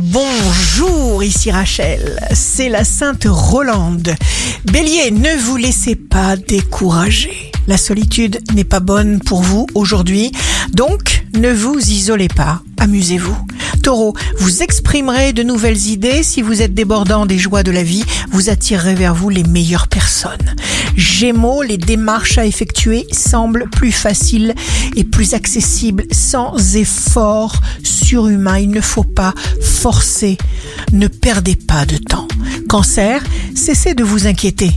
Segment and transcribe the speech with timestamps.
[0.00, 4.14] Bonjour, ici Rachel, c'est la Sainte Rolande.
[4.64, 7.50] Bélier, ne vous laissez pas décourager.
[7.66, 10.30] La solitude n'est pas bonne pour vous aujourd'hui,
[10.72, 13.36] donc ne vous isolez pas, amusez-vous.
[13.78, 16.22] Taureau, vous exprimerez de nouvelles idées.
[16.22, 19.88] Si vous êtes débordant des joies de la vie, vous attirerez vers vous les meilleures
[19.88, 20.54] personnes.
[20.96, 24.54] Gémeaux, les démarches à effectuer semblent plus faciles
[24.96, 28.58] et plus accessibles sans effort surhumain.
[28.58, 30.38] Il ne faut pas forcer.
[30.92, 32.28] Ne perdez pas de temps.
[32.68, 33.22] Cancer,
[33.54, 34.72] cessez de vous inquiéter.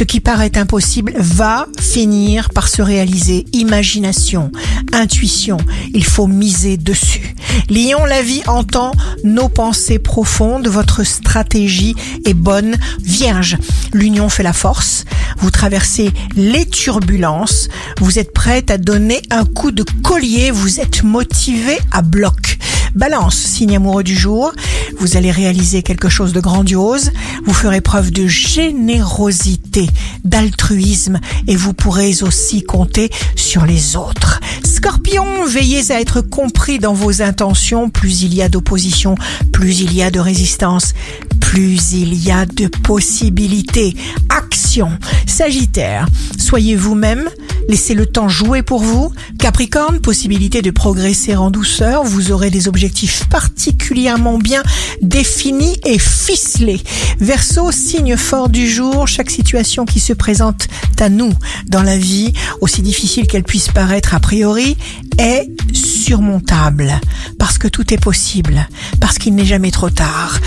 [0.00, 3.44] Ce qui paraît impossible va finir par se réaliser.
[3.52, 4.50] Imagination,
[4.94, 5.58] intuition,
[5.92, 7.34] il faut miser dessus.
[7.68, 8.92] Lion, la vie entend
[9.24, 11.94] nos pensées profondes, votre stratégie
[12.24, 12.76] est bonne.
[13.02, 13.58] Vierge,
[13.92, 15.04] l'union fait la force.
[15.36, 17.68] Vous traversez les turbulences,
[18.00, 22.56] vous êtes prête à donner un coup de collier, vous êtes motivé à bloc.
[22.94, 24.52] Balance, signe amoureux du jour,
[24.98, 27.12] vous allez réaliser quelque chose de grandiose,
[27.44, 29.88] vous ferez preuve de générosité,
[30.24, 34.40] d'altruisme et vous pourrez aussi compter sur les autres.
[34.64, 39.14] Scorpion, veillez à être compris dans vos intentions, plus il y a d'opposition,
[39.52, 40.94] plus il y a de résistance,
[41.40, 43.96] plus il y a de possibilités.
[44.28, 44.90] Action.
[45.26, 46.06] Sagittaire,
[46.38, 47.28] soyez vous-même,
[47.70, 49.12] laissez le temps jouer pour vous.
[49.38, 54.62] Capricorne, possibilité de progresser en douceur, vous aurez des objectifs particulièrement bien
[55.02, 56.82] définis et ficelés.
[57.20, 60.66] Verseau, signe fort du jour, chaque situation qui se présente
[60.98, 61.32] à nous
[61.68, 64.76] dans la vie, aussi difficile qu'elle puisse paraître a priori,
[65.18, 66.92] est surmontable
[67.38, 68.68] parce que tout est possible,
[69.00, 70.40] parce qu'il n'est jamais trop tard.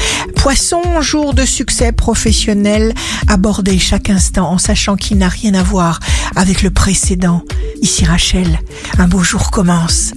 [0.43, 2.93] Poisson, jour de succès professionnel,
[3.29, 6.01] abordez chaque instant en sachant qu'il n'a rien à voir
[6.35, 7.43] avec le précédent.
[7.81, 8.59] Ici Rachel,
[8.97, 10.11] un beau jour commence.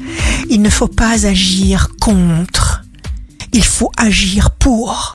[0.51, 2.83] Il ne faut pas agir contre,
[3.53, 4.97] il faut agir pour.